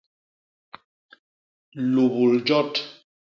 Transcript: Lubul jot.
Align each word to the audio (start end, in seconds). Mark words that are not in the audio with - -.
Lubul 1.93 2.35
jot. 2.47 2.73